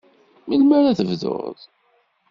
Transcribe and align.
Melmi 0.47 0.73
ara 0.77 0.97
tebduḍ? 0.99 1.57